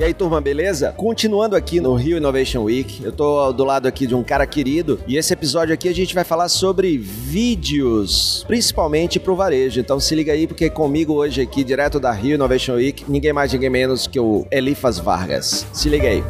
[0.00, 0.94] E aí, turma, beleza?
[0.96, 4.98] Continuando aqui no Rio Innovation Week, eu tô do lado aqui de um cara querido
[5.06, 9.78] e esse episódio aqui a gente vai falar sobre vídeos, principalmente pro varejo.
[9.78, 13.52] Então se liga aí porque comigo hoje aqui, direto da Rio Innovation Week, ninguém mais,
[13.52, 15.66] ninguém menos que o Elifas Vargas.
[15.70, 16.24] Se liga aí.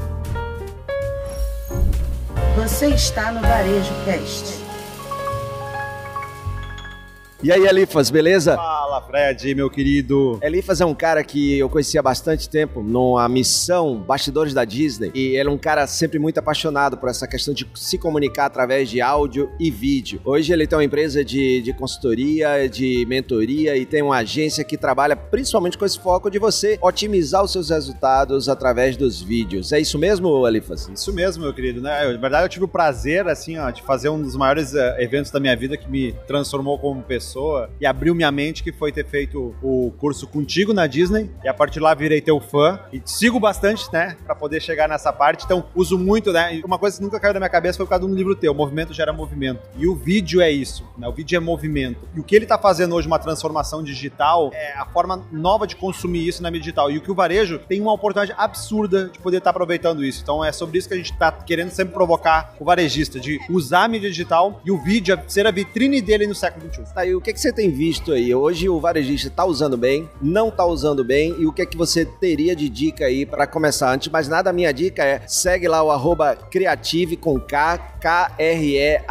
[2.56, 4.58] Você está no Varejo Cast.
[7.40, 8.56] E aí, Elifas, beleza?
[8.56, 10.38] Fala, Fred, meu querido.
[10.42, 15.10] Elifas é um cara que eu conhecia há bastante tempo numa missão Bastidores da Disney
[15.14, 18.88] e ele é um cara sempre muito apaixonado por essa questão de se comunicar através
[18.88, 20.20] de áudio e vídeo.
[20.24, 24.76] Hoje ele tem uma empresa de, de consultoria, de mentoria e tem uma agência que
[24.76, 29.72] trabalha principalmente com esse foco de você otimizar os seus resultados através dos vídeos.
[29.72, 30.88] É isso mesmo, Elifas?
[30.94, 32.12] Isso mesmo, meu querido, né?
[32.12, 35.30] Na verdade, eu tive o prazer, assim, ó, de fazer um dos maiores uh, eventos
[35.30, 39.06] da minha vida que me transformou como pessoa e abriu minha mente, que foi ter
[39.06, 41.30] feito o curso contigo na Disney.
[41.44, 44.88] E a partir de lá virei teu fã e sigo bastante, né, para poder chegar
[44.88, 45.44] nessa parte.
[45.44, 46.60] Então, uso muito, né?
[46.64, 48.54] Uma coisa que nunca caiu na minha cabeça foi por causa de um livro teu,
[48.54, 49.60] Movimento Gera Movimento.
[49.76, 51.08] E o vídeo é isso, né?
[51.08, 52.08] O vídeo é movimento.
[52.14, 55.76] E o que ele tá fazendo hoje, uma transformação digital, é a forma nova de
[55.76, 56.90] consumir isso na mídia digital.
[56.90, 60.20] E o que o varejo tem uma oportunidade absurda de poder estar tá aproveitando isso.
[60.22, 63.84] Então, é sobre isso que a gente tá querendo sempre provocar o varejista, de usar
[63.84, 66.94] a mídia digital e o vídeo ser a vitrine dele no século XXI.
[66.94, 68.34] Tá, e o que, que você tem visto aí?
[68.34, 71.76] Hoje o varejista está usando bem, não está usando bem, e o que é que
[71.76, 73.92] você teria de dica aí para começar?
[73.92, 77.78] Antes de mais nada, a minha dica é segue lá o arroba Creative com K,
[78.00, 79.06] K-R-E-A-T-I-V,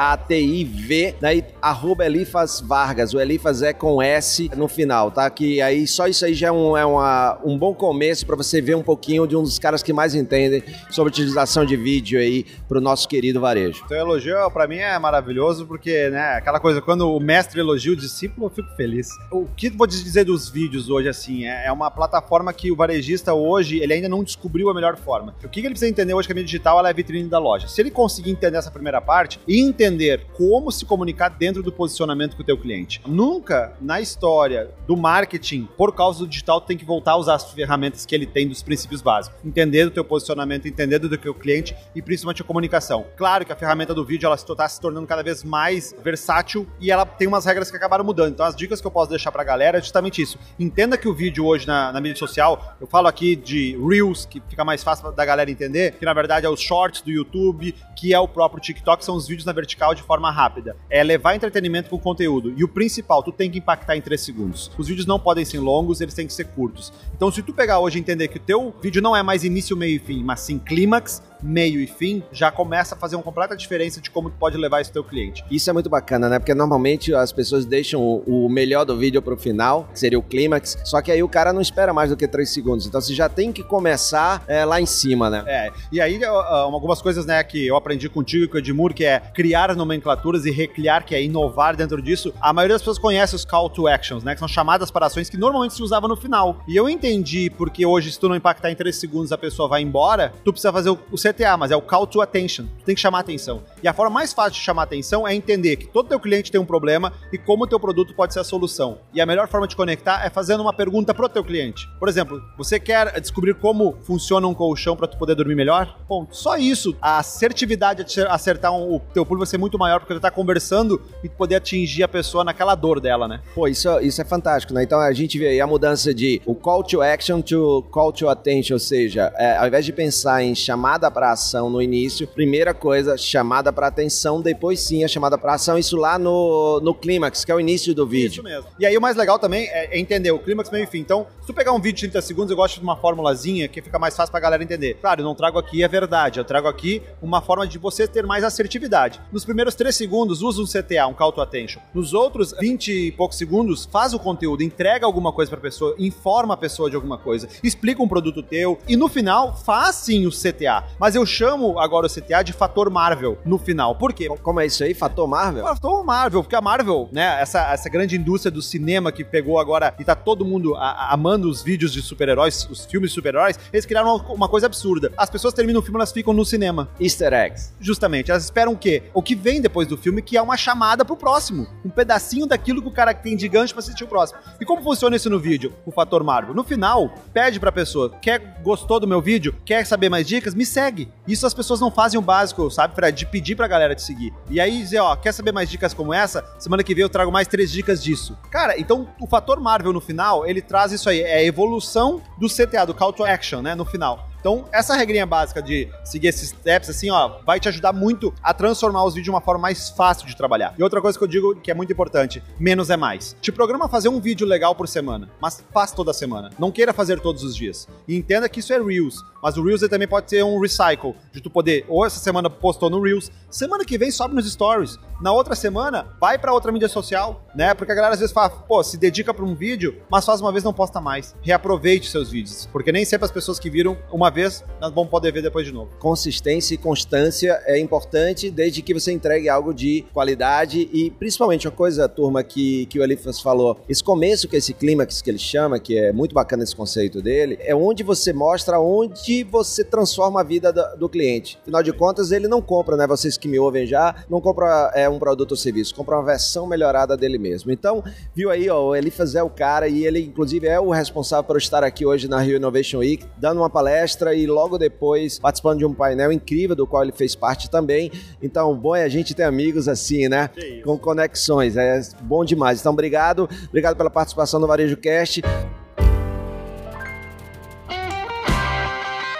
[1.21, 1.43] né?
[1.61, 5.29] arroba Elifas Vargas, o Elifas é com S no final, tá?
[5.29, 8.61] Que aí só isso aí já é um, é uma, um bom começo para você
[8.61, 12.45] ver um pouquinho de um dos caras que mais entendem sobre utilização de vídeo aí
[12.67, 13.83] pro nosso querido varejo.
[13.85, 17.95] Então elogio para mim é maravilhoso porque, né, aquela coisa, quando o mestre elogia o
[17.95, 19.09] discípulo, eu fico feliz.
[19.31, 23.33] O que vou dizer dos vídeos hoje, assim, é, é uma plataforma que o varejista
[23.33, 25.35] hoje, ele ainda não descobriu a melhor forma.
[25.43, 27.67] O que ele precisa entender hoje que a mídia digital é a vitrine da loja.
[27.67, 32.35] Se ele conseguir entender essa primeira parte e entender como se comunicar dentro do posicionamento
[32.35, 33.01] com o teu cliente.
[33.05, 37.51] Nunca na história do marketing, por causa do digital, tem que voltar a usar as
[37.51, 39.39] ferramentas que ele tem dos princípios básicos.
[39.45, 43.05] Entender o teu posicionamento, entender do teu cliente e principalmente a comunicação.
[43.15, 46.91] Claro que a ferramenta do vídeo ela está se tornando cada vez mais versátil e
[46.91, 48.31] ela tem umas regras que acabaram mudando.
[48.33, 50.37] Então as dicas que eu posso deixar pra galera é justamente isso.
[50.59, 54.41] Entenda que o vídeo hoje na, na mídia social, eu falo aqui de Reels, que
[54.49, 58.13] fica mais fácil da galera entender, que na verdade é os shorts do YouTube, que
[58.13, 60.75] é o próprio TikTok, são os vídeos na vertical de forma rápida.
[60.89, 62.53] É levar entretenimento com conteúdo.
[62.57, 64.69] E o principal, tu tem que impactar em 3 segundos.
[64.77, 66.91] Os vídeos não podem ser longos, eles têm que ser curtos.
[67.15, 69.77] Então, se tu pegar hoje e entender que o teu vídeo não é mais início,
[69.77, 73.55] meio e fim, mas sim clímax, meio e fim, já começa a fazer uma completa
[73.55, 75.43] diferença de como tu pode levar isso teu cliente.
[75.49, 76.39] Isso é muito bacana, né?
[76.39, 80.23] Porque normalmente as pessoas deixam o, o melhor do vídeo pro final, que seria o
[80.23, 82.85] clímax, só que aí o cara não espera mais do que 3 segundos.
[82.85, 85.43] Então você já tem que começar é, lá em cima, né?
[85.47, 85.71] É.
[85.91, 89.19] E aí, algumas coisas, né, que eu aprendi contigo e com o Edmur, que é
[89.19, 92.33] criar nomenclaturas e recriar, que é inovar dentro disso.
[92.41, 94.33] A maioria das pessoas conhece os call to actions, né?
[94.33, 96.63] Que são chamadas para ações que normalmente se usava no final.
[96.67, 99.81] E eu entendi porque hoje, se tu não impactar em 3 segundos, a pessoa vai
[99.81, 102.65] embora, tu precisa fazer o, o CTA, mas é o call to attention.
[102.79, 103.61] Tu tem que chamar atenção.
[103.81, 106.59] E a forma mais fácil de chamar atenção é entender que todo teu cliente tem
[106.59, 108.99] um problema e como o teu produto pode ser a solução.
[109.13, 111.87] E a melhor forma de conectar é fazendo uma pergunta pro teu cliente.
[111.99, 115.97] Por exemplo, você quer descobrir como funciona um colchão para tu poder dormir melhor?
[116.07, 116.95] Bom, só isso.
[117.01, 120.31] A assertividade de acertar um, o teu público vai ser muito maior porque tu tá
[120.31, 123.41] conversando e poder atingir a pessoa naquela dor dela, né?
[123.53, 124.83] Pô, isso, isso é fantástico, né?
[124.83, 128.27] Então a gente vê aí a mudança de o call to action to call to
[128.29, 132.73] attention, ou seja, é, ao invés de pensar em chamada para ação no início, primeira
[132.73, 137.43] coisa, chamada para atenção, depois sim a chamada para ação, isso lá no, no clímax,
[137.43, 138.35] que é o início do vídeo.
[138.39, 138.69] Isso mesmo.
[138.79, 140.99] E aí o mais legal também é, entender o clímax, meio e fim.
[140.99, 143.81] Então, se tu pegar um vídeo de 30 segundos, eu gosto de uma formulazinha que
[143.81, 144.93] fica mais fácil pra galera entender.
[144.93, 148.25] Claro, eu não trago aqui a verdade, eu trago aqui uma forma de você ter
[148.25, 149.19] mais assertividade.
[149.29, 151.81] Nos primeiros 3 segundos, usa um CTA, um call to attention.
[151.93, 156.53] Nos outros 20 e poucos segundos, faz o conteúdo, entrega alguma coisa pra pessoa, informa
[156.53, 160.31] a pessoa de alguma coisa, explica um produto teu e no final, faz sim o
[160.31, 160.85] CTA.
[160.97, 163.95] Mas eu chamo agora o CTA de fator Marvel no final.
[163.95, 164.27] Por quê?
[164.41, 164.93] Como é isso aí?
[164.93, 165.63] Fator Marvel?
[165.63, 169.93] Fator Marvel, porque a Marvel, né, essa, essa grande indústria do cinema que pegou agora
[169.99, 173.59] e tá todo mundo a, a, amando os vídeos de super-heróis, os filmes de super-heróis,
[173.71, 175.11] eles criaram uma, uma, coisa absurda.
[175.17, 176.89] As pessoas terminam o filme, elas ficam no cinema.
[176.99, 177.73] Easter eggs.
[177.79, 178.31] Justamente.
[178.31, 179.03] Elas esperam o quê?
[179.13, 181.67] O que vem depois do filme, que é uma chamada pro próximo.
[181.85, 184.39] Um pedacinho daquilo que o cara tem de gancho pra assistir o próximo.
[184.59, 186.53] E como funciona isso no vídeo, o fator Marvel?
[186.53, 189.55] No final, pede pra pessoa, quer, gostou do meu vídeo?
[189.65, 190.53] Quer saber mais dicas?
[190.53, 190.98] Me segue.
[191.27, 193.17] Isso as pessoas não fazem o básico, sabe, Fred?
[193.17, 194.33] De pedir pra galera te seguir.
[194.49, 196.43] E aí dizer, ó, quer saber mais dicas como essa?
[196.57, 198.37] Semana que vem eu trago mais três dicas disso.
[198.49, 202.47] Cara, então o fator Marvel no final, ele traz isso aí, é a evolução do
[202.47, 204.29] CTA, do Call to Action, né, no final.
[204.39, 208.53] Então, essa regrinha básica de seguir esses steps, assim, ó, vai te ajudar muito a
[208.53, 210.73] transformar os vídeos de uma forma mais fácil de trabalhar.
[210.77, 213.35] E outra coisa que eu digo que é muito importante, menos é mais.
[213.41, 216.51] Te programa a fazer um vídeo legal por semana, mas faz toda semana.
[216.57, 217.87] Não queira fazer todos os dias.
[218.07, 221.41] E entenda que isso é Reels, mas o Reels também pode ser um recycle, de
[221.41, 225.31] tu poder, ou essa semana postou no Reels, semana que vem sobe nos Stories, na
[225.31, 227.73] outra semana vai para outra mídia social, né?
[227.73, 230.51] Porque a galera às vezes fala, pô, se dedica para um vídeo, mas faz uma
[230.51, 231.35] vez não posta mais.
[231.41, 234.63] Reaproveite seus vídeos, porque nem sempre as pessoas que viram uma vez
[234.93, 235.91] vão poder ver depois de novo.
[235.99, 241.75] Consistência e constância é importante desde que você entregue algo de qualidade e principalmente uma
[241.75, 245.39] coisa, turma, que, que o Elifas falou, esse começo que é esse clímax que ele
[245.39, 250.41] chama, que é muito bacana esse conceito dele, é onde você mostra onde você transforma
[250.41, 251.57] a vida do, do cliente.
[251.61, 253.07] Afinal de contas, ele não compra, né?
[253.07, 256.67] Vocês que me ouvem já, não compra é, um produto ou serviço, compra uma versão
[256.67, 257.71] melhorada dele mesmo.
[257.71, 258.03] Então,
[258.35, 261.57] viu aí, ó, o Elifas é o cara e ele, inclusive, é o responsável por
[261.57, 265.85] estar aqui hoje na Rio Innovation Week, dando uma palestra e logo depois participando de
[265.85, 268.11] um painel incrível do qual ele fez parte também.
[268.41, 270.49] Então, bom é a gente ter amigos assim, né?
[270.83, 271.77] Com conexões.
[271.77, 272.79] É bom demais.
[272.79, 273.49] Então, obrigado.
[273.67, 275.41] Obrigado pela participação no Varejo Cast.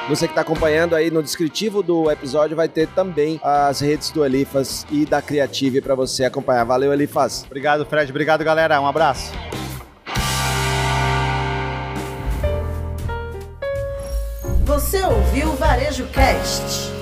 [0.09, 4.25] Você que está acompanhando aí no descritivo do episódio vai ter também as redes do
[4.25, 6.63] Elifas e da Creative para você acompanhar.
[6.63, 7.43] Valeu, Elifas.
[7.45, 8.09] Obrigado, Fred.
[8.09, 8.81] Obrigado, galera.
[8.81, 9.31] Um abraço.
[14.65, 16.98] Você ouviu o Varejo Cast.